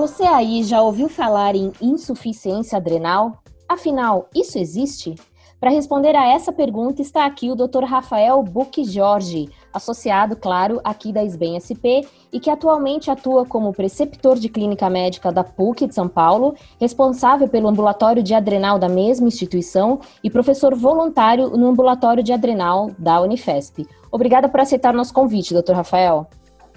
Você 0.00 0.22
aí 0.22 0.62
já 0.62 0.80
ouviu 0.80 1.10
falar 1.10 1.54
em 1.54 1.72
insuficiência 1.78 2.78
adrenal? 2.78 3.42
Afinal, 3.68 4.30
isso 4.34 4.58
existe? 4.58 5.14
Para 5.60 5.68
responder 5.68 6.16
a 6.16 6.26
essa 6.26 6.50
pergunta 6.50 7.02
está 7.02 7.26
aqui 7.26 7.50
o 7.50 7.54
Dr. 7.54 7.84
Rafael 7.84 8.42
Buque 8.42 8.82
Jorge, 8.82 9.50
associado, 9.70 10.36
claro, 10.36 10.80
aqui 10.82 11.12
da 11.12 11.22
SBEM 11.22 11.60
SP 11.60 12.00
e 12.32 12.40
que 12.40 12.48
atualmente 12.48 13.10
atua 13.10 13.44
como 13.44 13.74
preceptor 13.74 14.38
de 14.38 14.48
clínica 14.48 14.88
médica 14.88 15.30
da 15.30 15.44
PUC 15.44 15.86
de 15.86 15.94
São 15.94 16.08
Paulo, 16.08 16.54
responsável 16.80 17.46
pelo 17.46 17.68
ambulatório 17.68 18.22
de 18.22 18.32
adrenal 18.32 18.78
da 18.78 18.88
mesma 18.88 19.28
instituição 19.28 20.00
e 20.24 20.30
professor 20.30 20.74
voluntário 20.74 21.50
no 21.50 21.68
ambulatório 21.68 22.22
de 22.22 22.32
adrenal 22.32 22.90
da 22.98 23.20
Unifesp. 23.20 23.86
Obrigada 24.10 24.48
por 24.48 24.60
aceitar 24.60 24.94
nosso 24.94 25.12
convite, 25.12 25.52
Dr. 25.52 25.74
Rafael. 25.74 26.26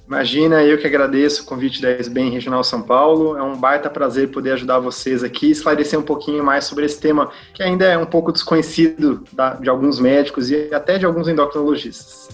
Imagina, 0.06 0.62
eu 0.62 0.78
que 0.78 0.86
agradeço 0.86 1.44
o 1.44 1.46
convite 1.46 1.82
da 1.82 1.90
SBEM 1.92 2.30
Regional 2.30 2.64
São 2.64 2.82
Paulo. 2.82 3.38
É 3.38 3.42
um 3.42 3.56
baita 3.56 3.90
prazer 3.90 4.30
poder 4.30 4.52
ajudar 4.52 4.80
vocês 4.80 5.24
aqui, 5.24 5.50
esclarecer 5.50 5.98
um 5.98 6.04
pouquinho 6.04 6.44
mais 6.44 6.66
sobre 6.66 6.86
esse 6.86 7.00
tema 7.00 7.32
que 7.54 7.64
ainda 7.64 7.86
é 7.86 7.98
um 7.98 8.06
pouco 8.06 8.32
desconhecido 8.32 9.24
de 9.62 9.70
alguns 9.70 10.00
médicos 10.00 10.52
e 10.52 10.70
até 10.74 10.98
de 10.98 11.06
alguns 11.06 11.28
endocrinologistas. 11.28 12.28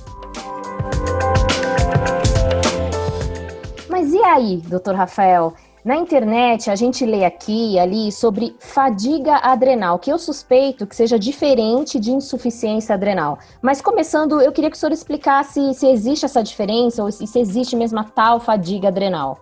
Mas 3.87 4.11
e 4.11 4.23
aí, 4.23 4.61
doutor 4.67 4.95
Rafael? 4.95 5.53
Na 5.83 5.95
internet, 5.95 6.69
a 6.69 6.75
gente 6.75 7.05
lê 7.05 7.23
aqui 7.23 7.75
e 7.75 7.79
ali 7.79 8.11
sobre 8.11 8.53
fadiga 8.59 9.37
adrenal, 9.37 9.97
que 9.97 10.11
eu 10.11 10.19
suspeito 10.19 10.85
que 10.85 10.93
seja 10.93 11.17
diferente 11.17 11.97
de 11.97 12.11
insuficiência 12.11 12.93
adrenal. 12.93 13.39
Mas 13.61 13.79
começando, 13.79 14.41
eu 14.41 14.51
queria 14.51 14.69
que 14.69 14.75
o 14.75 14.79
senhor 14.79 14.91
explicasse 14.91 15.73
se 15.73 15.87
existe 15.87 16.25
essa 16.25 16.43
diferença 16.43 17.01
ou 17.01 17.09
se 17.09 17.39
existe 17.39 17.77
mesmo 17.77 17.97
a 17.97 18.03
tal 18.03 18.41
fadiga 18.41 18.89
adrenal. 18.89 19.39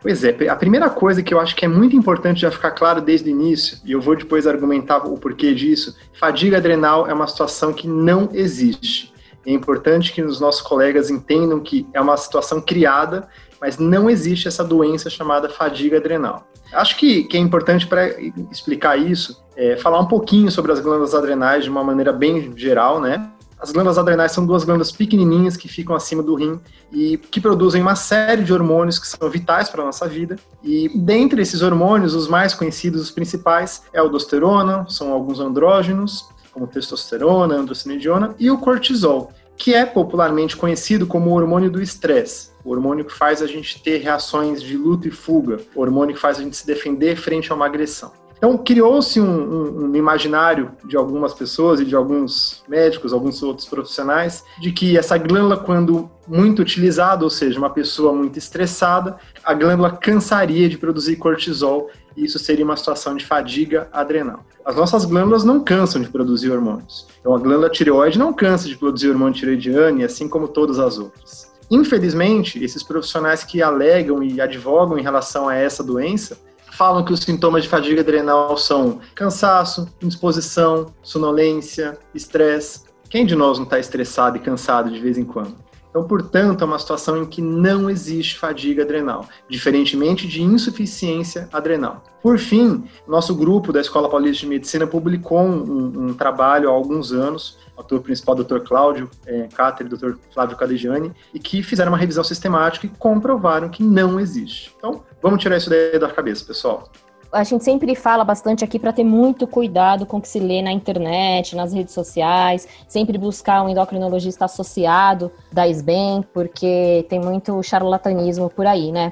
Pois 0.00 0.22
é, 0.22 0.36
a 0.48 0.54
primeira 0.54 0.88
coisa 0.88 1.22
que 1.24 1.34
eu 1.34 1.40
acho 1.40 1.56
que 1.56 1.64
é 1.64 1.68
muito 1.68 1.96
importante 1.96 2.42
já 2.42 2.52
ficar 2.52 2.70
claro 2.70 3.00
desde 3.00 3.28
o 3.28 3.32
início, 3.32 3.78
e 3.84 3.92
eu 3.92 4.00
vou 4.00 4.14
depois 4.14 4.46
argumentar 4.46 4.98
o 4.98 5.18
porquê 5.18 5.52
disso, 5.52 5.96
fadiga 6.12 6.58
adrenal 6.58 7.08
é 7.08 7.12
uma 7.12 7.26
situação 7.26 7.72
que 7.72 7.88
não 7.88 8.28
existe. 8.32 9.12
É 9.46 9.52
importante 9.52 10.12
que 10.12 10.22
os 10.22 10.40
nossos 10.40 10.62
colegas 10.62 11.10
entendam 11.10 11.60
que 11.60 11.86
é 11.92 12.00
uma 12.00 12.16
situação 12.16 12.60
criada 12.60 13.28
mas 13.64 13.78
não 13.78 14.10
existe 14.10 14.46
essa 14.46 14.62
doença 14.62 15.08
chamada 15.08 15.48
fadiga 15.48 15.96
adrenal. 15.96 16.46
Acho 16.70 16.98
que, 16.98 17.24
que 17.24 17.34
é 17.34 17.40
importante 17.40 17.86
para 17.86 18.10
explicar 18.52 18.98
isso, 18.98 19.42
é, 19.56 19.74
falar 19.78 20.00
um 20.00 20.06
pouquinho 20.06 20.50
sobre 20.50 20.70
as 20.70 20.80
glândulas 20.80 21.14
adrenais 21.14 21.64
de 21.64 21.70
uma 21.70 21.82
maneira 21.82 22.12
bem 22.12 22.52
geral, 22.54 23.00
né? 23.00 23.26
As 23.58 23.72
glândulas 23.72 23.96
adrenais 23.96 24.32
são 24.32 24.44
duas 24.44 24.64
glândulas 24.64 24.92
pequenininhas 24.92 25.56
que 25.56 25.66
ficam 25.66 25.96
acima 25.96 26.22
do 26.22 26.34
rim 26.34 26.60
e 26.92 27.16
que 27.16 27.40
produzem 27.40 27.80
uma 27.80 27.96
série 27.96 28.44
de 28.44 28.52
hormônios 28.52 28.98
que 28.98 29.08
são 29.08 29.30
vitais 29.30 29.70
para 29.70 29.80
a 29.80 29.86
nossa 29.86 30.06
vida. 30.06 30.36
E 30.62 30.90
dentre 30.94 31.40
esses 31.40 31.62
hormônios, 31.62 32.12
os 32.12 32.28
mais 32.28 32.52
conhecidos, 32.52 33.00
os 33.00 33.10
principais, 33.10 33.84
é 33.94 33.98
a 33.98 34.02
aldosterona, 34.02 34.84
são 34.90 35.10
alguns 35.10 35.40
andrógenos, 35.40 36.28
como 36.52 36.66
testosterona, 36.66 37.54
androstenediona, 37.54 38.34
e 38.38 38.50
o 38.50 38.58
cortisol, 38.58 39.32
que 39.56 39.74
é 39.74 39.86
popularmente 39.86 40.56
conhecido 40.56 41.06
como 41.06 41.30
o 41.30 41.34
hormônio 41.34 41.70
do 41.70 41.82
estresse. 41.82 42.50
O 42.64 42.70
hormônio 42.70 43.04
que 43.04 43.12
faz 43.12 43.42
a 43.42 43.46
gente 43.46 43.82
ter 43.82 43.98
reações 43.98 44.62
de 44.62 44.76
luta 44.76 45.08
e 45.08 45.10
fuga, 45.10 45.60
o 45.74 45.80
hormônio 45.80 46.14
que 46.14 46.20
faz 46.20 46.38
a 46.38 46.42
gente 46.42 46.56
se 46.56 46.66
defender 46.66 47.16
frente 47.16 47.52
a 47.52 47.54
uma 47.54 47.66
agressão. 47.66 48.12
Então, 48.44 48.58
criou-se 48.58 49.18
um, 49.18 49.24
um, 49.24 49.84
um, 49.86 49.96
imaginário 49.96 50.72
de 50.84 50.98
algumas 50.98 51.32
pessoas 51.32 51.80
e 51.80 51.84
de 51.86 51.96
alguns 51.96 52.62
médicos, 52.68 53.10
alguns 53.10 53.42
outros 53.42 53.66
profissionais, 53.66 54.44
de 54.60 54.70
que 54.70 54.98
essa 54.98 55.16
glândula, 55.16 55.56
quando 55.56 56.10
muito 56.28 56.60
utilizada, 56.60 57.24
ou 57.24 57.30
seja, 57.30 57.58
uma 57.58 57.70
pessoa 57.70 58.12
muito 58.12 58.38
estressada, 58.38 59.16
a 59.42 59.54
glândula 59.54 59.92
cansaria 59.92 60.68
de 60.68 60.76
produzir 60.76 61.16
cortisol 61.16 61.88
e 62.14 62.26
isso 62.26 62.38
seria 62.38 62.66
uma 62.66 62.76
situação 62.76 63.16
de 63.16 63.24
fadiga 63.24 63.88
adrenal. 63.90 64.44
As 64.62 64.76
nossas 64.76 65.06
glândulas 65.06 65.42
não 65.42 65.60
cansam 65.64 66.02
de 66.02 66.10
produzir 66.10 66.50
hormônios. 66.50 67.06
Então, 67.20 67.34
a 67.34 67.38
glândula 67.38 67.70
tireoide 67.70 68.18
não 68.18 68.30
cansa 68.30 68.68
de 68.68 68.76
produzir 68.76 69.08
hormônio 69.08 69.32
tireoidiano, 69.32 70.04
assim 70.04 70.28
como 70.28 70.48
todas 70.48 70.78
as 70.78 70.98
outras. 70.98 71.50
Infelizmente, 71.70 72.62
esses 72.62 72.82
profissionais 72.82 73.42
que 73.42 73.62
alegam 73.62 74.22
e 74.22 74.38
advogam 74.38 74.98
em 74.98 75.02
relação 75.02 75.48
a 75.48 75.54
essa 75.54 75.82
doença 75.82 76.36
falam 76.74 77.04
que 77.04 77.12
os 77.12 77.20
sintomas 77.20 77.62
de 77.62 77.68
fadiga 77.68 78.00
adrenal 78.00 78.56
são 78.56 79.00
cansaço, 79.14 79.88
indisposição, 80.02 80.92
sonolência, 81.02 81.96
estresse. 82.14 82.82
Quem 83.08 83.24
de 83.24 83.36
nós 83.36 83.58
não 83.58 83.64
está 83.64 83.78
estressado 83.78 84.36
e 84.36 84.40
cansado 84.40 84.90
de 84.90 85.00
vez 85.00 85.16
em 85.16 85.24
quando? 85.24 85.63
Então, 85.94 86.08
portanto, 86.08 86.62
é 86.62 86.64
uma 86.64 86.78
situação 86.80 87.22
em 87.22 87.24
que 87.24 87.40
não 87.40 87.88
existe 87.88 88.36
fadiga 88.36 88.82
adrenal, 88.82 89.28
diferentemente 89.48 90.26
de 90.26 90.42
insuficiência 90.42 91.48
adrenal. 91.52 92.02
Por 92.20 92.36
fim, 92.36 92.82
nosso 93.06 93.32
grupo 93.32 93.72
da 93.72 93.80
Escola 93.80 94.10
Paulista 94.10 94.40
de 94.40 94.48
Medicina 94.48 94.88
publicou 94.88 95.38
um, 95.38 96.06
um 96.06 96.12
trabalho 96.12 96.68
há 96.68 96.72
alguns 96.72 97.12
anos, 97.12 97.58
o 97.76 97.80
autor 97.80 98.00
principal, 98.00 98.34
Dr. 98.34 98.58
Cláudio 98.66 99.08
é, 99.24 99.46
Cáter 99.54 99.86
e 99.86 99.88
Dr. 99.88 100.14
Flávio 100.32 100.56
Cadegiani, 100.56 101.12
e 101.32 101.38
que 101.38 101.62
fizeram 101.62 101.92
uma 101.92 101.98
revisão 101.98 102.24
sistemática 102.24 102.86
e 102.86 102.88
comprovaram 102.88 103.68
que 103.68 103.84
não 103.84 104.18
existe. 104.18 104.74
Então, 104.76 105.04
vamos 105.22 105.40
tirar 105.40 105.58
isso 105.58 105.70
daí 105.70 105.96
da 105.96 106.10
cabeça, 106.10 106.44
pessoal 106.44 106.90
a 107.34 107.42
gente 107.42 107.64
sempre 107.64 107.94
fala 107.94 108.24
bastante 108.24 108.64
aqui 108.64 108.78
para 108.78 108.92
ter 108.92 109.04
muito 109.04 109.46
cuidado 109.46 110.06
com 110.06 110.18
o 110.18 110.20
que 110.20 110.28
se 110.28 110.38
lê 110.38 110.62
na 110.62 110.72
internet, 110.72 111.56
nas 111.56 111.72
redes 111.72 111.92
sociais, 111.92 112.66
sempre 112.88 113.18
buscar 113.18 113.62
um 113.62 113.68
endocrinologista 113.68 114.44
associado 114.44 115.30
da 115.52 115.68
SBEM, 115.68 116.24
porque 116.32 117.04
tem 117.08 117.20
muito 117.20 117.62
charlatanismo 117.62 118.48
por 118.48 118.66
aí, 118.66 118.92
né? 118.92 119.10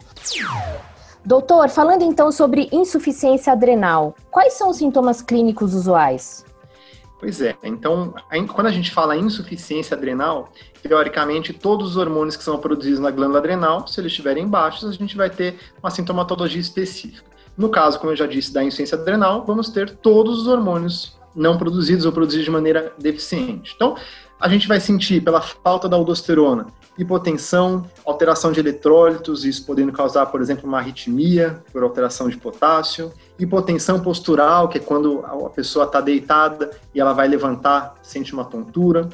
Doutor, 1.24 1.68
falando 1.68 2.02
então 2.02 2.32
sobre 2.32 2.68
insuficiência 2.72 3.52
adrenal, 3.52 4.14
quais 4.30 4.54
são 4.54 4.70
os 4.70 4.76
sintomas 4.76 5.20
clínicos 5.20 5.74
usuais? 5.74 6.44
Pois 7.18 7.40
é, 7.40 7.56
então, 7.62 8.12
quando 8.52 8.66
a 8.66 8.72
gente 8.72 8.90
fala 8.90 9.16
insuficiência 9.16 9.96
adrenal, 9.96 10.52
teoricamente, 10.82 11.52
todos 11.52 11.90
os 11.90 11.96
hormônios 11.96 12.36
que 12.36 12.42
são 12.42 12.58
produzidos 12.58 12.98
na 12.98 13.12
glândula 13.12 13.38
adrenal, 13.38 13.86
se 13.86 14.00
eles 14.00 14.10
estiverem 14.10 14.48
baixos, 14.48 14.90
a 14.90 14.92
gente 14.92 15.16
vai 15.16 15.30
ter 15.30 15.56
uma 15.80 15.90
sintomatologia 15.90 16.60
específica. 16.60 17.31
No 17.56 17.68
caso, 17.68 17.98
como 17.98 18.12
eu 18.12 18.16
já 18.16 18.26
disse, 18.26 18.52
da 18.52 18.62
insuficiência 18.62 18.98
adrenal, 18.98 19.44
vamos 19.44 19.68
ter 19.68 19.90
todos 19.96 20.40
os 20.40 20.46
hormônios 20.46 21.18
não 21.34 21.56
produzidos 21.56 22.04
ou 22.04 22.12
produzidos 22.12 22.44
de 22.44 22.50
maneira 22.50 22.92
deficiente. 22.98 23.72
Então, 23.74 23.96
a 24.40 24.48
gente 24.48 24.66
vai 24.66 24.80
sentir 24.80 25.22
pela 25.22 25.40
falta 25.40 25.88
da 25.88 25.96
aldosterona 25.96 26.66
hipotensão, 26.98 27.86
alteração 28.04 28.52
de 28.52 28.60
eletrólitos, 28.60 29.44
isso 29.44 29.64
podendo 29.64 29.92
causar, 29.92 30.26
por 30.26 30.40
exemplo, 30.40 30.68
uma 30.68 30.78
arritmia 30.78 31.62
por 31.72 31.82
alteração 31.82 32.28
de 32.28 32.36
potássio, 32.36 33.12
hipotensão 33.38 34.00
postural, 34.00 34.68
que 34.68 34.78
é 34.78 34.80
quando 34.80 35.24
a 35.24 35.50
pessoa 35.50 35.86
está 35.86 36.00
deitada 36.00 36.70
e 36.94 37.00
ela 37.00 37.12
vai 37.12 37.28
levantar, 37.28 37.94
sente 38.02 38.32
uma 38.32 38.44
tontura. 38.44 39.08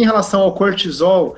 Em 0.00 0.04
relação 0.04 0.40
ao 0.40 0.54
cortisol, 0.54 1.36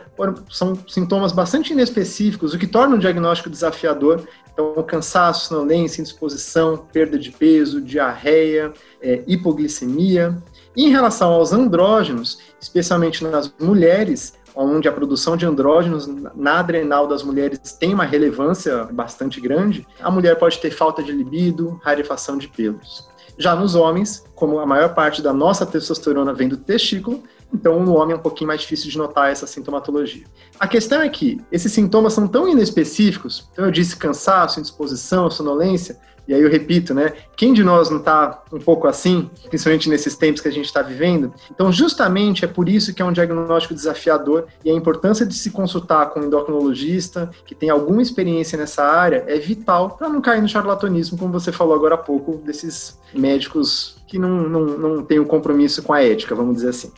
são 0.48 0.78
sintomas 0.86 1.32
bastante 1.32 1.72
inespecíficos, 1.72 2.54
o 2.54 2.58
que 2.58 2.68
torna 2.68 2.94
o 2.94 2.98
diagnóstico 2.98 3.50
desafiador 3.50 4.24
então, 4.52 4.80
cansaço, 4.84 5.48
sonolência, 5.48 6.00
indisposição, 6.00 6.76
perda 6.76 7.18
de 7.18 7.32
peso, 7.32 7.80
diarreia, 7.80 8.72
é, 9.00 9.24
hipoglicemia. 9.26 10.40
E 10.76 10.84
em 10.84 10.90
relação 10.90 11.32
aos 11.32 11.52
andrógenos, 11.52 12.38
especialmente 12.60 13.24
nas 13.24 13.52
mulheres, 13.58 14.38
onde 14.54 14.86
a 14.86 14.92
produção 14.92 15.36
de 15.36 15.44
andrógenos 15.44 16.06
na 16.36 16.60
adrenal 16.60 17.08
das 17.08 17.24
mulheres 17.24 17.58
tem 17.72 17.92
uma 17.92 18.04
relevância 18.04 18.84
bastante 18.92 19.40
grande, 19.40 19.84
a 20.00 20.08
mulher 20.08 20.38
pode 20.38 20.60
ter 20.60 20.70
falta 20.70 21.02
de 21.02 21.10
libido, 21.10 21.80
rarefação 21.82 22.38
de 22.38 22.46
pelos. 22.46 23.10
Já 23.38 23.56
nos 23.56 23.74
homens, 23.74 24.24
como 24.34 24.58
a 24.58 24.66
maior 24.66 24.94
parte 24.94 25.22
da 25.22 25.32
nossa 25.32 25.64
testosterona 25.64 26.32
vem 26.32 26.48
do 26.48 26.56
testículo, 26.56 27.22
então, 27.54 27.82
no 27.84 27.94
homem 27.96 28.14
é 28.14 28.18
um 28.18 28.22
pouquinho 28.22 28.48
mais 28.48 28.62
difícil 28.62 28.90
de 28.90 28.96
notar 28.96 29.30
essa 29.30 29.46
sintomatologia. 29.46 30.24
A 30.58 30.66
questão 30.66 31.02
é 31.02 31.08
que 31.08 31.38
esses 31.52 31.70
sintomas 31.70 32.14
são 32.14 32.26
tão 32.26 32.48
inespecíficos, 32.48 33.46
então 33.52 33.66
eu 33.66 33.70
disse 33.70 33.96
cansaço, 33.96 34.58
indisposição, 34.58 35.30
sonolência, 35.30 35.98
e 36.26 36.34
aí 36.34 36.40
eu 36.40 36.50
repito, 36.50 36.94
né? 36.94 37.12
Quem 37.36 37.52
de 37.52 37.64
nós 37.64 37.90
não 37.90 37.98
está 37.98 38.42
um 38.52 38.58
pouco 38.58 38.86
assim, 38.86 39.28
principalmente 39.48 39.88
nesses 39.88 40.16
tempos 40.16 40.40
que 40.40 40.48
a 40.48 40.52
gente 40.52 40.66
está 40.66 40.82
vivendo? 40.82 41.32
Então, 41.50 41.72
justamente 41.72 42.44
é 42.44 42.48
por 42.48 42.68
isso 42.68 42.94
que 42.94 43.02
é 43.02 43.04
um 43.04 43.12
diagnóstico 43.12 43.74
desafiador 43.74 44.46
e 44.64 44.70
a 44.70 44.74
importância 44.74 45.26
de 45.26 45.34
se 45.34 45.50
consultar 45.50 46.10
com 46.10 46.20
um 46.20 46.24
endocrinologista 46.24 47.30
que 47.44 47.54
tem 47.54 47.70
alguma 47.70 48.02
experiência 48.02 48.56
nessa 48.56 48.84
área 48.84 49.24
é 49.26 49.38
vital 49.38 49.96
para 49.96 50.08
não 50.08 50.20
cair 50.20 50.40
no 50.40 50.48
charlatanismo, 50.48 51.18
como 51.18 51.32
você 51.32 51.50
falou 51.50 51.74
agora 51.74 51.94
há 51.94 51.98
pouco, 51.98 52.36
desses 52.44 52.98
médicos 53.12 53.96
que 54.06 54.18
não, 54.18 54.48
não, 54.48 54.64
não 54.64 55.02
têm 55.02 55.18
um 55.18 55.24
compromisso 55.24 55.82
com 55.82 55.92
a 55.92 56.02
ética, 56.02 56.34
vamos 56.34 56.56
dizer 56.56 56.68
assim. 56.68 56.92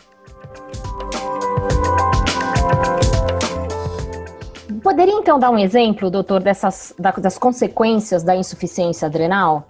Poderia 4.84 5.14
então 5.14 5.38
dar 5.38 5.50
um 5.50 5.58
exemplo, 5.58 6.10
doutor, 6.10 6.42
dessas 6.42 6.94
das 6.98 7.38
consequências 7.38 8.22
da 8.22 8.36
insuficiência 8.36 9.06
adrenal? 9.06 9.66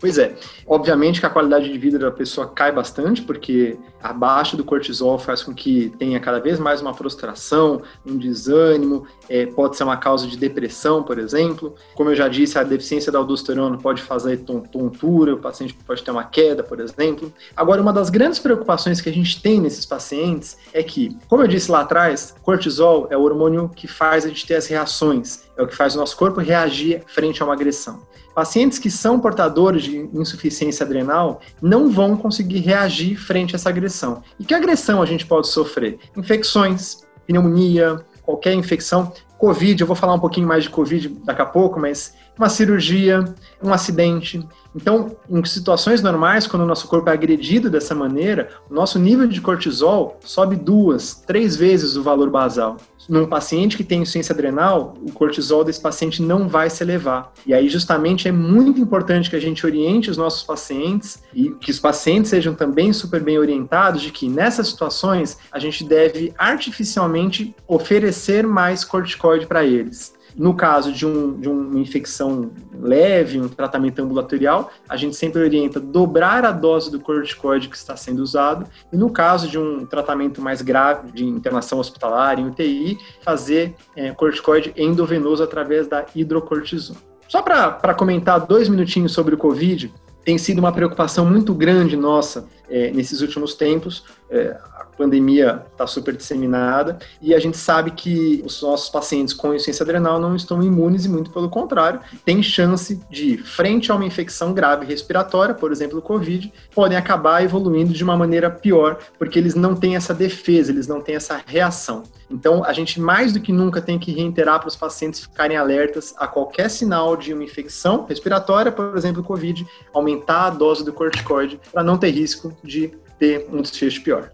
Pois 0.00 0.16
é. 0.16 0.36
Obviamente 0.66 1.18
que 1.18 1.26
a 1.26 1.30
qualidade 1.30 1.70
de 1.70 1.76
vida 1.76 1.98
da 1.98 2.10
pessoa 2.10 2.46
cai 2.46 2.70
bastante, 2.70 3.20
porque 3.22 3.76
a 4.00 4.12
baixa 4.12 4.56
do 4.56 4.62
cortisol 4.62 5.18
faz 5.18 5.42
com 5.42 5.52
que 5.52 5.92
tenha 5.98 6.20
cada 6.20 6.38
vez 6.38 6.58
mais 6.60 6.80
uma 6.80 6.94
frustração, 6.94 7.82
um 8.06 8.16
desânimo, 8.16 9.06
é, 9.28 9.46
pode 9.46 9.76
ser 9.76 9.82
uma 9.82 9.96
causa 9.96 10.26
de 10.28 10.36
depressão, 10.36 11.02
por 11.02 11.18
exemplo. 11.18 11.74
Como 11.96 12.10
eu 12.10 12.14
já 12.14 12.28
disse, 12.28 12.58
a 12.58 12.62
deficiência 12.62 13.10
da 13.10 13.18
aldosterona 13.18 13.76
pode 13.76 14.00
fazer 14.00 14.38
tontura, 14.38 15.34
o 15.34 15.38
paciente 15.38 15.74
pode 15.74 16.02
ter 16.02 16.12
uma 16.12 16.24
queda, 16.24 16.62
por 16.62 16.78
exemplo. 16.78 17.32
Agora, 17.56 17.82
uma 17.82 17.92
das 17.92 18.08
grandes 18.08 18.38
preocupações 18.38 19.00
que 19.00 19.08
a 19.08 19.12
gente 19.12 19.42
tem 19.42 19.60
nesses 19.60 19.84
pacientes 19.84 20.58
é 20.72 20.82
que, 20.82 21.16
como 21.28 21.42
eu 21.42 21.48
disse 21.48 21.70
lá 21.70 21.80
atrás, 21.80 22.36
cortisol 22.42 23.08
é 23.10 23.16
o 23.16 23.22
hormônio 23.22 23.68
que 23.74 23.88
faz 23.88 24.24
a 24.24 24.28
gente 24.28 24.46
ter 24.46 24.54
as 24.54 24.68
reações, 24.68 25.42
é 25.56 25.62
o 25.62 25.66
que 25.66 25.74
faz 25.74 25.96
o 25.96 25.98
nosso 25.98 26.16
corpo 26.16 26.40
reagir 26.40 27.02
frente 27.08 27.42
a 27.42 27.44
uma 27.44 27.54
agressão. 27.54 28.06
Pacientes 28.38 28.78
que 28.78 28.88
são 28.88 29.18
portadores 29.18 29.82
de 29.82 29.87
insuficiência 29.96 30.84
adrenal 30.84 31.40
não 31.60 31.90
vão 31.90 32.16
conseguir 32.16 32.60
reagir 32.60 33.16
frente 33.16 33.54
a 33.54 33.56
essa 33.56 33.68
agressão. 33.68 34.22
E 34.38 34.44
que 34.44 34.54
agressão 34.54 35.02
a 35.02 35.06
gente 35.06 35.26
pode 35.26 35.48
sofrer? 35.48 35.98
Infecções, 36.16 37.06
pneumonia, 37.26 38.04
qualquer 38.22 38.54
infecção. 38.54 39.12
Covid, 39.38 39.80
eu 39.80 39.86
vou 39.86 39.96
falar 39.96 40.14
um 40.14 40.18
pouquinho 40.18 40.46
mais 40.46 40.64
de 40.64 40.70
Covid 40.70 41.08
daqui 41.24 41.40
a 41.40 41.46
pouco, 41.46 41.78
mas 41.78 42.14
uma 42.38 42.48
cirurgia, 42.48 43.24
um 43.62 43.72
acidente. 43.72 44.46
Então, 44.74 45.16
em 45.28 45.44
situações 45.44 46.00
normais, 46.02 46.46
quando 46.46 46.62
o 46.62 46.66
nosso 46.66 46.86
corpo 46.86 47.10
é 47.10 47.12
agredido 47.12 47.68
dessa 47.68 47.94
maneira, 47.94 48.48
o 48.70 48.74
nosso 48.74 48.98
nível 48.98 49.26
de 49.26 49.40
cortisol 49.40 50.18
sobe 50.20 50.54
duas, 50.54 51.14
três 51.26 51.56
vezes 51.56 51.96
o 51.96 52.02
valor 52.02 52.30
basal. 52.30 52.76
Num 53.08 53.26
paciente 53.26 53.74
que 53.74 53.82
tem 53.82 54.02
insuficiência 54.02 54.34
adrenal, 54.34 54.94
o 55.02 55.10
cortisol 55.10 55.64
desse 55.64 55.80
paciente 55.80 56.20
não 56.20 56.46
vai 56.46 56.68
se 56.68 56.84
elevar. 56.84 57.32
E 57.46 57.54
aí, 57.54 57.68
justamente, 57.68 58.28
é 58.28 58.32
muito 58.32 58.78
importante 58.78 59.30
que 59.30 59.36
a 59.36 59.40
gente 59.40 59.64
oriente 59.64 60.10
os 60.10 60.18
nossos 60.18 60.42
pacientes 60.42 61.22
e 61.32 61.50
que 61.52 61.70
os 61.70 61.80
pacientes 61.80 62.30
sejam 62.30 62.54
também 62.54 62.92
super 62.92 63.22
bem 63.22 63.38
orientados 63.38 64.02
de 64.02 64.12
que 64.12 64.28
nessas 64.28 64.68
situações 64.68 65.38
a 65.50 65.58
gente 65.58 65.84
deve 65.84 66.34
artificialmente 66.36 67.56
oferecer 67.66 68.46
mais 68.46 68.84
corticoide 68.84 69.46
para 69.46 69.64
eles. 69.64 70.17
No 70.38 70.54
caso 70.54 70.92
de, 70.92 71.04
um, 71.04 71.38
de 71.38 71.48
uma 71.48 71.80
infecção 71.80 72.52
leve, 72.80 73.40
um 73.40 73.48
tratamento 73.48 74.00
ambulatorial, 74.00 74.70
a 74.88 74.96
gente 74.96 75.16
sempre 75.16 75.42
orienta 75.42 75.80
dobrar 75.80 76.44
a 76.44 76.52
dose 76.52 76.92
do 76.92 77.00
corticoide 77.00 77.68
que 77.68 77.76
está 77.76 77.96
sendo 77.96 78.20
usado. 78.20 78.64
E 78.92 78.96
no 78.96 79.10
caso 79.10 79.48
de 79.48 79.58
um 79.58 79.84
tratamento 79.84 80.40
mais 80.40 80.62
grave, 80.62 81.10
de 81.10 81.24
internação 81.24 81.80
hospitalar, 81.80 82.38
em 82.38 82.46
UTI, 82.46 82.96
fazer 83.24 83.74
é, 83.96 84.12
corticoide 84.12 84.72
endovenoso 84.76 85.42
através 85.42 85.88
da 85.88 86.06
hidrocortisona. 86.14 87.00
Só 87.26 87.42
para 87.42 87.92
comentar 87.94 88.46
dois 88.46 88.68
minutinhos 88.68 89.12
sobre 89.12 89.34
o 89.34 89.38
Covid, 89.38 89.92
tem 90.24 90.38
sido 90.38 90.60
uma 90.60 90.72
preocupação 90.72 91.26
muito 91.26 91.52
grande 91.52 91.96
nossa 91.96 92.46
é, 92.68 92.90
nesses 92.90 93.20
últimos 93.20 93.54
tempos. 93.54 94.04
É, 94.30 94.56
pandemia 94.98 95.64
está 95.70 95.86
super 95.86 96.16
disseminada 96.16 96.98
e 97.22 97.32
a 97.32 97.38
gente 97.38 97.56
sabe 97.56 97.92
que 97.92 98.42
os 98.44 98.60
nossos 98.60 98.90
pacientes 98.90 99.32
com 99.32 99.54
insuficiência 99.54 99.84
adrenal 99.84 100.18
não 100.18 100.34
estão 100.34 100.60
imunes 100.60 101.04
e 101.04 101.08
muito 101.08 101.30
pelo 101.30 101.48
contrário, 101.48 102.00
tem 102.24 102.42
chance 102.42 103.00
de, 103.08 103.38
frente 103.38 103.92
a 103.92 103.94
uma 103.94 104.04
infecção 104.04 104.52
grave 104.52 104.84
respiratória, 104.84 105.54
por 105.54 105.70
exemplo, 105.70 106.00
o 106.00 106.02
Covid, 106.02 106.52
podem 106.74 106.98
acabar 106.98 107.44
evoluindo 107.44 107.92
de 107.92 108.02
uma 108.02 108.16
maneira 108.16 108.50
pior, 108.50 108.98
porque 109.16 109.38
eles 109.38 109.54
não 109.54 109.76
têm 109.76 109.94
essa 109.94 110.12
defesa, 110.12 110.72
eles 110.72 110.88
não 110.88 111.00
têm 111.00 111.14
essa 111.14 111.40
reação. 111.46 112.02
Então, 112.30 112.62
a 112.62 112.72
gente 112.72 113.00
mais 113.00 113.32
do 113.32 113.40
que 113.40 113.52
nunca 113.52 113.80
tem 113.80 113.98
que 113.98 114.12
reiterar 114.12 114.58
para 114.58 114.68
os 114.68 114.76
pacientes 114.76 115.20
ficarem 115.20 115.56
alertas 115.56 116.14
a 116.18 116.26
qualquer 116.26 116.68
sinal 116.68 117.16
de 117.16 117.32
uma 117.32 117.42
infecção 117.42 118.04
respiratória, 118.04 118.70
por 118.70 118.96
exemplo, 118.96 119.22
Covid, 119.22 119.66
aumentar 119.94 120.46
a 120.46 120.50
dose 120.50 120.84
do 120.84 120.92
corticoide 120.92 121.58
para 121.72 121.82
não 121.82 121.96
ter 121.96 122.10
risco 122.10 122.54
de 122.62 122.92
ter 123.18 123.48
um 123.52 123.62
desfecho 123.62 124.02
pior. 124.02 124.32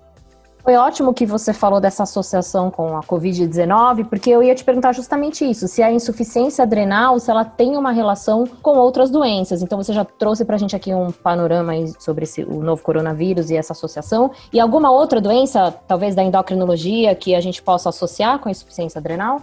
Foi 0.65 0.77
ótimo 0.77 1.13
que 1.13 1.27
você 1.27 1.53
falou 1.53 1.79
dessa 1.79 2.05
associação 2.05 2.71
com 2.71 2.97
a 2.97 3.03
Covid-19, 3.03 4.07
porque 4.09 4.31
eu 4.31 4.43
ia 4.43 4.55
te 4.55 4.65
perguntar 4.65 4.93
justamente 4.93 5.45
isso: 5.45 5.69
se 5.69 5.83
a 5.83 5.93
insuficiência 5.93 6.63
adrenal, 6.63 7.21
se 7.21 7.31
ela 7.31 7.45
tem 7.45 7.77
uma 7.77 7.93
relação 7.93 8.47
com 8.63 8.79
outras 8.79 9.11
doenças. 9.11 9.61
Então 9.61 9.77
você 9.77 9.93
já 9.93 10.07
trouxe 10.07 10.43
para 10.43 10.57
a 10.57 10.59
gente 10.59 10.75
aqui 10.75 10.95
um 10.95 11.13
panorama 11.13 11.75
sobre 11.99 12.25
esse, 12.25 12.43
o 12.43 12.63
novo 12.63 12.83
coronavírus 12.83 13.51
e 13.51 13.57
essa 13.57 13.75
associação. 13.75 14.31
E 14.51 14.59
alguma 14.59 14.91
outra 14.91 15.21
doença, 15.21 15.71
talvez 15.87 16.15
da 16.15 16.23
endocrinologia, 16.23 17.15
que 17.15 17.35
a 17.35 17.43
gente 17.43 17.63
possa 17.63 17.91
associar 17.91 18.39
com 18.39 18.49
a 18.49 18.51
insuficiência 18.51 18.99
adrenal? 18.99 19.43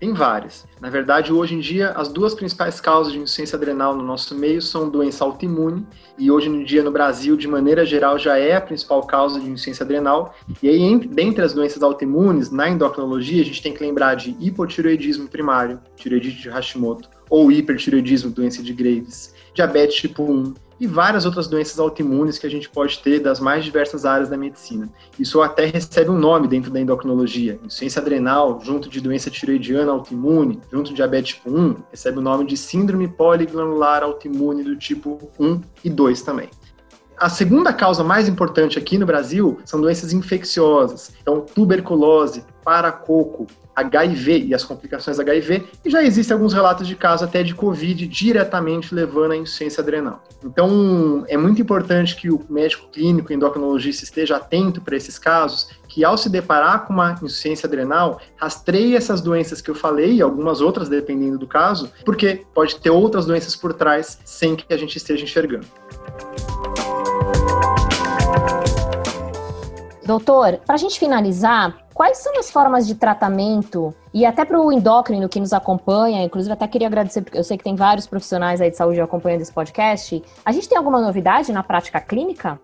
Tem 0.00 0.14
várias. 0.14 0.66
Na 0.80 0.88
verdade, 0.88 1.30
hoje 1.30 1.54
em 1.54 1.60
dia, 1.60 1.90
as 1.90 2.08
duas 2.08 2.32
principais 2.32 2.80
causas 2.80 3.12
de 3.12 3.18
insuficiência 3.18 3.56
adrenal 3.56 3.94
no 3.94 4.02
nosso 4.02 4.34
meio 4.34 4.62
são 4.62 4.88
doença 4.88 5.22
autoimune, 5.22 5.86
e 6.18 6.30
hoje 6.30 6.48
em 6.48 6.64
dia 6.64 6.82
no 6.82 6.90
Brasil, 6.90 7.36
de 7.36 7.46
maneira 7.46 7.84
geral, 7.84 8.18
já 8.18 8.38
é 8.38 8.56
a 8.56 8.60
principal 8.62 9.02
causa 9.06 9.38
de 9.38 9.44
insuficiência 9.44 9.84
adrenal. 9.84 10.34
E 10.62 10.70
aí, 10.70 10.80
entre, 10.80 11.06
dentre 11.06 11.44
as 11.44 11.52
doenças 11.52 11.82
autoimunes, 11.82 12.50
na 12.50 12.70
endocrinologia, 12.70 13.42
a 13.42 13.44
gente 13.44 13.60
tem 13.60 13.74
que 13.74 13.84
lembrar 13.84 14.14
de 14.14 14.34
hipotireoidismo 14.40 15.28
primário, 15.28 15.78
tireoidite 15.96 16.40
de 16.40 16.48
Hashimoto, 16.48 17.10
ou 17.28 17.52
hipertireoidismo, 17.52 18.30
doença 18.30 18.62
de 18.62 18.72
Graves, 18.72 19.34
diabetes 19.52 19.96
tipo 19.96 20.22
1, 20.22 20.54
e 20.80 20.86
várias 20.86 21.26
outras 21.26 21.46
doenças 21.46 21.78
autoimunes 21.78 22.38
que 22.38 22.46
a 22.46 22.50
gente 22.50 22.68
pode 22.68 22.98
ter 23.00 23.20
das 23.20 23.38
mais 23.38 23.64
diversas 23.64 24.06
áreas 24.06 24.30
da 24.30 24.36
medicina. 24.36 24.88
Isso 25.18 25.42
até 25.42 25.66
recebe 25.66 26.10
um 26.10 26.18
nome 26.18 26.48
dentro 26.48 26.70
da 26.70 26.80
endocrinologia. 26.80 27.60
Insuficiência 27.62 28.00
adrenal, 28.00 28.58
junto 28.62 28.88
de 28.88 29.00
doença 29.00 29.30
tiroidiana 29.30 29.92
autoimune, 29.92 30.58
junto 30.72 30.88
de 30.88 30.94
diabetes 30.94 31.34
tipo 31.34 31.50
1, 31.50 31.76
recebe 31.90 32.18
o 32.18 32.22
nome 32.22 32.46
de 32.46 32.56
síndrome 32.56 33.06
poliglanular 33.06 34.02
autoimune 34.02 34.64
do 34.64 34.74
tipo 34.74 35.30
1 35.38 35.60
e 35.84 35.90
2 35.90 36.22
também. 36.22 36.48
A 37.20 37.28
segunda 37.28 37.70
causa 37.70 38.02
mais 38.02 38.26
importante 38.26 38.78
aqui 38.78 38.96
no 38.96 39.04
Brasil 39.04 39.58
são 39.66 39.78
doenças 39.78 40.10
infecciosas. 40.14 41.12
Então, 41.20 41.42
tuberculose, 41.42 42.42
paracoco, 42.64 43.46
HIV 43.74 44.46
e 44.46 44.54
as 44.54 44.64
complicações 44.64 45.18
HIV, 45.18 45.64
e 45.84 45.90
já 45.90 46.02
existem 46.02 46.34
alguns 46.34 46.52
relatos 46.52 46.86
de 46.86 46.94
casos 46.94 47.26
até 47.26 47.42
de 47.42 47.54
Covid 47.54 48.06
diretamente 48.06 48.94
levando 48.94 49.32
à 49.32 49.36
insuficiência 49.36 49.80
adrenal. 49.80 50.22
Então, 50.44 51.24
é 51.28 51.36
muito 51.36 51.60
importante 51.60 52.16
que 52.16 52.30
o 52.30 52.44
médico 52.48 52.88
clínico 52.90 53.32
endocrinologista 53.32 54.04
esteja 54.04 54.36
atento 54.36 54.80
para 54.80 54.96
esses 54.96 55.18
casos, 55.18 55.68
que 55.88 56.04
ao 56.04 56.16
se 56.16 56.28
deparar 56.28 56.86
com 56.86 56.92
uma 56.92 57.12
insuficiência 57.12 57.66
adrenal, 57.66 58.20
rastreie 58.36 58.96
essas 58.96 59.20
doenças 59.20 59.60
que 59.60 59.70
eu 59.70 59.74
falei 59.74 60.14
e 60.14 60.22
algumas 60.22 60.60
outras 60.60 60.88
dependendo 60.88 61.38
do 61.38 61.46
caso, 61.46 61.90
porque 62.04 62.44
pode 62.54 62.76
ter 62.76 62.90
outras 62.90 63.26
doenças 63.26 63.56
por 63.56 63.72
trás 63.72 64.18
sem 64.24 64.56
que 64.56 64.72
a 64.72 64.76
gente 64.76 64.96
esteja 64.96 65.24
enxergando. 65.24 65.66
Doutor, 70.10 70.58
para 70.66 70.74
a 70.74 70.76
gente 70.76 70.98
finalizar, 70.98 71.86
quais 71.94 72.18
são 72.18 72.36
as 72.36 72.50
formas 72.50 72.84
de 72.84 72.96
tratamento 72.96 73.94
e 74.12 74.26
até 74.26 74.44
para 74.44 74.60
o 74.60 74.72
endócrino 74.72 75.28
que 75.28 75.38
nos 75.38 75.52
acompanha, 75.52 76.24
inclusive 76.24 76.52
até 76.52 76.66
queria 76.66 76.88
agradecer, 76.88 77.22
porque 77.22 77.38
eu 77.38 77.44
sei 77.44 77.56
que 77.56 77.62
tem 77.62 77.76
vários 77.76 78.08
profissionais 78.08 78.60
aí 78.60 78.72
de 78.72 78.76
saúde 78.76 79.00
acompanhando 79.00 79.42
esse 79.42 79.52
podcast. 79.52 80.20
A 80.44 80.50
gente 80.50 80.68
tem 80.68 80.76
alguma 80.76 81.00
novidade 81.00 81.52
na 81.52 81.62
prática 81.62 82.00
clínica? 82.00 82.58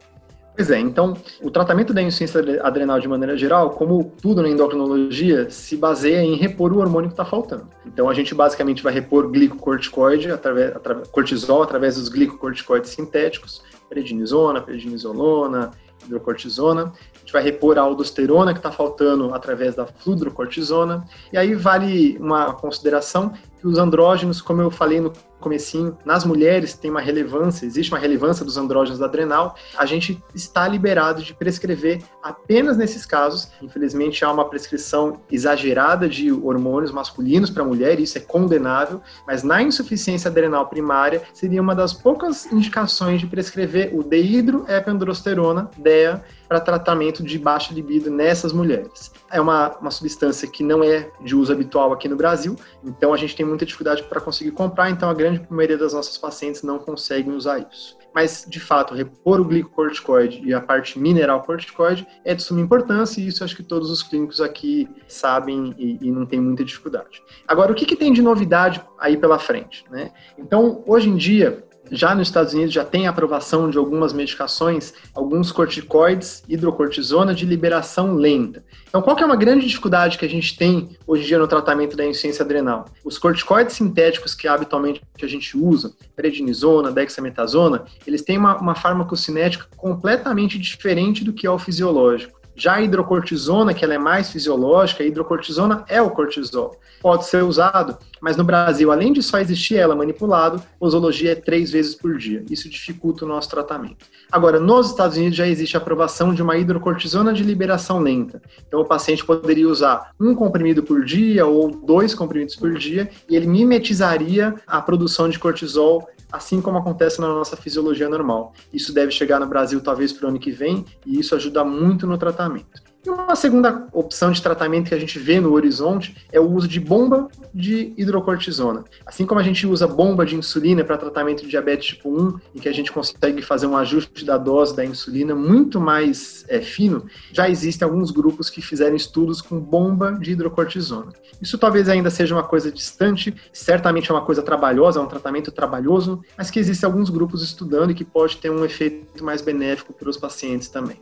Pois 0.57 0.73
é, 0.73 0.81
então 0.81 1.15
o 1.41 1.49
tratamento 1.49 1.95
da 1.95 2.03
insuficiência 2.03 2.61
adrenal 2.67 2.99
de 2.99 3.07
maneira 3.07 3.37
geral, 3.37 3.71
como 3.71 4.11
tudo 4.21 4.43
na 4.43 4.49
endocrinologia, 4.49 5.49
se 5.49 5.77
baseia 5.77 6.25
em 6.25 6.35
repor 6.35 6.73
o 6.73 6.81
hormônio 6.81 7.11
que 7.11 7.13
está 7.13 7.25
faltando. 7.25 7.69
Então 7.87 8.09
a 8.09 8.15
gente 8.15 8.35
basicamente 8.35 8.83
vai 8.83 8.93
repor 8.93 9.31
glicocorticoide, 9.31 10.33
através, 10.33 10.75
através, 10.75 11.07
cortisol, 11.11 11.63
através 11.63 11.95
dos 11.95 12.09
glicocorticoides 12.09 12.91
sintéticos, 12.91 13.63
prednisona, 13.89 14.61
prednisolona, 14.61 15.71
hidrocortisona 16.07 16.93
gente 17.27 17.33
vai 17.33 17.43
repor 17.43 17.77
a 17.77 17.81
aldosterona 17.81 18.53
que 18.53 18.61
está 18.61 18.71
faltando 18.71 19.35
através 19.35 19.75
da 19.75 19.85
fludrocortisona. 19.85 21.05
E 21.33 21.37
aí 21.37 21.57
vale 21.57 22.17
uma 22.19 22.53
consideração 22.53 23.33
que 23.59 23.67
os 23.67 23.79
andrógenos, 23.79 24.41
como 24.41 24.63
eu 24.63 24.71
falei 24.71 25.01
no 25.01 25.13
comecinho, 25.41 25.97
nas 26.05 26.25
mulheres 26.25 26.75
tem 26.75 26.91
uma 26.91 27.01
relevância, 27.01 27.67
existe 27.67 27.93
uma 27.93 27.99
relevância 27.99 28.45
dos 28.45 28.57
andrógenos 28.57 29.03
adrenal, 29.03 29.55
a 29.77 29.87
gente 29.87 30.23
está 30.35 30.67
liberado 30.67 31.23
de 31.23 31.35
prescrever 31.35 32.03
apenas 32.23 32.77
nesses 32.77 33.05
casos. 33.05 33.51
Infelizmente 33.63 34.25
há 34.25 34.33
uma 34.33 34.49
prescrição 34.49 35.21
exagerada 35.31 36.09
de 36.09 36.33
hormônios 36.33 36.91
masculinos 36.91 37.51
para 37.51 37.65
mulher, 37.65 38.01
isso 38.01 38.19
é 38.19 38.21
condenável, 38.21 39.01
mas 39.27 39.43
na 39.43 39.63
insuficiência 39.63 40.31
adrenal 40.31 40.69
primária 40.69 41.23
seria 41.33 41.61
uma 41.61 41.75
das 41.75 41.93
poucas 41.93 42.51
indicações 42.53 43.21
de 43.21 43.27
prescrever 43.27 43.95
o 43.95 44.03
deidroepandrosterona, 44.03 45.71
DEA, 45.77 46.23
para 46.49 46.61
tratamento 46.61 47.23
de 47.23 47.39
baixa 47.39 47.75
libido 47.75 48.11
nessas 48.11 48.53
mulheres. 48.53 49.13
É 49.31 49.41
uma, 49.41 49.77
uma 49.79 49.91
substância 49.91 50.49
que 50.49 50.63
não 50.63 50.83
é 50.83 51.11
de 51.21 51.35
uso 51.35 51.53
habitual 51.53 51.93
aqui 51.93 52.09
no 52.09 52.17
Brasil, 52.17 52.57
então 52.85 53.13
a 53.13 53.17
gente 53.17 53.35
tem 53.35 53.45
muita 53.45 53.67
dificuldade 53.67 54.03
para 54.05 54.21
conseguir 54.21 54.53
comprar, 54.53 54.91
então 54.91 55.11
a 55.11 55.15
grande 55.27 55.47
maioria 55.51 55.79
das 55.79 55.93
nossas 55.93 56.17
pacientes 56.17 56.63
não 56.63 56.79
conseguem 56.79 57.33
usar 57.33 57.67
isso. 57.71 57.97
Mas, 58.15 58.47
de 58.49 58.59
fato, 58.59 58.95
repor 58.95 59.41
o 59.41 59.45
glicocorticoide 59.45 60.41
e 60.43 60.55
a 60.55 60.61
parte 60.61 60.99
mineral 60.99 61.43
corticoide 61.43 62.07
é 62.25 62.35
de 62.35 62.43
suma 62.43 62.63
importância 62.63 63.21
e 63.21 63.27
isso 63.27 63.45
acho 63.45 63.55
que 63.55 63.63
todos 63.63 63.91
os 63.91 64.03
clínicos 64.03 64.41
aqui 64.41 64.89
sabem 65.07 65.75
e, 65.77 65.99
e 66.01 66.11
não 66.11 66.25
tem 66.25 66.41
muita 66.41 66.65
dificuldade. 66.65 67.23
Agora, 67.47 67.73
o 67.73 67.75
que, 67.75 67.85
que 67.85 67.95
tem 67.95 68.13
de 68.15 68.23
novidade 68.23 68.83
aí 68.99 69.19
pela 69.19 69.39
frente? 69.39 69.85
Né? 69.91 70.13
Então, 70.39 70.83
hoje 70.87 71.11
em 71.11 71.17
dia, 71.17 71.66
Já 71.91 72.15
nos 72.15 72.29
Estados 72.29 72.53
Unidos 72.53 72.73
já 72.73 72.85
tem 72.85 73.07
aprovação 73.07 73.71
de 73.71 73.79
algumas 73.79 74.13
medicações, 74.13 74.93
alguns 75.15 75.53
corticoides, 75.53 76.43
hidrocortisona 76.49 77.35
de 77.35 77.47
liberação 77.47 78.15
lenta. 78.15 78.65
Então, 78.89 79.03
qual 79.03 79.15
que 79.15 79.23
é 79.23 79.27
uma 79.27 79.37
grande 79.37 79.67
dificuldade 79.67 80.19
que 80.19 80.25
a 80.25 80.29
gente 80.29 80.57
tem 80.57 80.97
hoje 81.07 81.25
em 81.25 81.27
dia 81.27 81.39
no 81.39 81.47
tratamento 81.47 81.97
da 81.97 82.05
insuficiência 82.05 82.45
adrenal? 82.45 82.87
Os 83.05 83.19
corticoides 83.19 83.77
sintéticos 83.77 84.35
que 84.35 84.49
habitualmente 84.49 85.01
a 85.23 85.27
gente 85.27 85.57
usa, 85.57 85.95
prednisona, 86.15 86.91
dexametasona, 86.91 87.85
eles 88.07 88.23
têm 88.23 88.39
uma, 88.39 88.57
uma 88.57 88.75
farmacocinética 88.75 89.67
completamente 89.77 90.59
diferente 90.59 91.25
do 91.25 91.33
que 91.33 91.47
é 91.47 91.51
o 91.51 91.59
fisiológico. 91.59 92.37
Já 92.57 92.77
a 92.77 92.83
hidrocortisona, 92.83 93.75
que 93.75 93.85
ela 93.85 93.95
é 93.95 93.99
mais 93.99 94.31
fisiológica, 94.31 95.05
a 95.05 95.07
hidrocortisona 95.07 95.85
é 95.89 96.01
o 96.01 96.11
cortisol. 96.11 96.81
Pode 97.03 97.27
ser 97.27 97.45
usado, 97.45 97.99
mas 98.19 98.37
no 98.37 98.45
Brasil, 98.45 98.91
além 98.91 99.13
de 99.13 99.23
só 99.23 99.39
existir 99.39 99.77
ela 99.77 99.95
manipulado, 99.95 100.63
posologia 100.81 101.33
é 101.33 101.35
três 101.35 101.71
vezes 101.71 101.95
por 101.95 102.17
dia. 102.17 102.43
Isso 102.51 102.69
dificulta 102.71 103.27
o 103.27 103.29
nosso 103.29 103.51
tratamento. 103.51 104.07
Agora, 104.33 104.59
nos 104.59 104.89
Estados 104.89 105.19
Unidos 105.19 105.37
já 105.37 105.47
existe 105.47 105.77
a 105.77 105.81
aprovação 105.81 106.33
de 106.33 106.43
uma 106.43 106.57
hidrocortisona 106.57 107.33
de 107.35 107.45
liberação 107.45 108.01
lenta. 108.01 108.41
Então, 108.67 108.81
o 108.81 108.87
paciente 108.87 109.25
poderia 109.25 109.69
usar 109.69 110.13
um 110.19 110.35
comprimido 110.35 110.83
por 110.83 111.05
dia 111.05 111.45
ou 111.45 111.71
dois 111.71 112.15
comprimidos 112.15 112.57
por 112.57 112.73
dia 112.75 113.11
e 113.29 113.37
ele 113.37 113.47
mimetizaria 113.47 114.55
a 114.67 114.81
produção 114.81 115.29
de 115.29 115.39
cortisol 115.39 116.09
assim 116.31 116.61
como 116.61 116.79
acontece 116.79 117.21
na 117.21 117.29
nossa 117.29 117.57
fisiologia 117.57 118.09
normal. 118.09 118.53
Isso 118.73 118.93
deve 118.93 119.11
chegar 119.11 119.41
no 119.41 119.47
Brasil 119.47 119.81
talvez 119.81 120.13
para 120.13 120.27
o 120.27 120.29
ano 120.29 120.39
que 120.39 120.51
vem 120.51 120.85
e 121.05 121.19
isso 121.19 121.35
ajuda 121.35 121.65
muito 121.65 122.07
no 122.07 122.19
tratamento. 122.19 122.86
E 123.07 123.09
uma 123.09 123.37
segunda 123.37 123.87
opção 123.93 124.33
de 124.33 124.43
tratamento 124.43 124.89
que 124.89 124.95
a 124.95 124.99
gente 124.99 125.17
vê 125.17 125.39
no 125.39 125.53
horizonte 125.53 126.17
é 126.33 126.41
o 126.41 126.51
uso 126.51 126.67
de 126.67 126.81
bomba 126.81 127.29
de 127.55 127.95
hidrocortisona. 127.97 128.83
Assim 129.07 129.25
como 129.25 129.39
a 129.39 129.45
gente 129.45 129.65
usa 129.65 129.87
bomba 129.87 130.27
de 130.27 130.35
insulina 130.35 130.83
para 130.83 130.99
tratamento 130.99 131.45
de 131.45 131.49
diabetes 131.49 131.87
tipo 131.87 132.11
1, 132.11 132.41
em 132.57 132.59
que 132.59 132.69
a 132.69 132.75
gente 132.75 132.91
consegue 132.91 133.43
fazer 133.43 133.69
um 133.69 133.77
ajuste 133.77 134.25
da 134.25 134.37
dose 134.37 134.75
da 134.75 134.85
insulina 134.85 135.37
muito 135.37 135.81
mais 135.81 136.45
é, 136.49 136.61
fino, 136.61 137.07
já 137.33 137.49
existem 137.49 137.87
alguns 137.87 138.11
grupos 138.11 138.51
que 138.51 138.61
fizeram 138.61 138.97
estudos 138.97 139.41
com 139.41 139.61
bomba 139.61 140.19
de 140.19 140.33
hidrocortisona. 140.33 141.13
Isso 141.41 141.57
talvez 141.59 141.89
ainda 141.89 142.11
seja 142.11 142.35
uma 142.35 142.43
coisa 142.43 142.73
distante, 142.73 143.33
certamente 143.53 144.11
é 144.11 144.15
uma 144.15 144.25
coisa 144.25 144.43
trabalhosa, 144.43 144.99
é 144.99 145.03
um 145.03 145.07
tratamento 145.07 145.53
trabalhoso, 145.53 146.23
mas 146.37 146.51
que 146.51 146.59
existem 146.59 146.89
alguns 146.89 147.09
grupos 147.09 147.41
estudando 147.45 147.93
e 147.93 147.95
que 147.95 148.05
pode 148.05 148.39
ter 148.39 148.51
um 148.51 148.65
efeito 148.65 149.23
mais 149.23 149.41
benéfico 149.43 149.93
para 149.93 150.11
os 150.11 150.17
pacientes 150.17 150.69
também. 150.69 151.01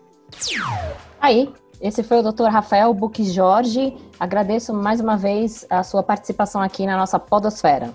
Aí, 1.21 1.51
esse 1.81 2.03
foi 2.03 2.19
o 2.21 2.23
Dr. 2.23 2.45
Rafael 2.45 2.93
Buque 2.95 3.25
Jorge. 3.25 3.95
Agradeço 4.19 4.73
mais 4.73 5.01
uma 5.01 5.17
vez 5.17 5.67
a 5.69 5.83
sua 5.83 6.03
participação 6.03 6.63
aqui 6.63 6.87
na 6.87 6.97
nossa 6.97 7.19
Podosfera. 7.19 7.93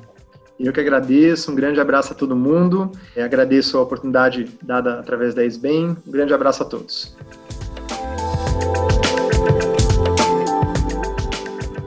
Eu 0.60 0.74
que 0.74 0.80
agradeço, 0.80 1.52
um 1.52 1.56
grande 1.56 1.80
abraço 1.80 2.12
a 2.12 2.16
todo 2.16 2.36
mundo. 2.36 2.92
Eu 3.16 3.24
agradeço 3.24 3.78
a 3.78 3.82
oportunidade 3.82 4.50
dada 4.62 5.00
através 5.00 5.34
da 5.34 5.44
SBEM. 5.46 5.96
Um 6.06 6.12
grande 6.12 6.34
abraço 6.34 6.64
a 6.64 6.66
todos. 6.66 7.16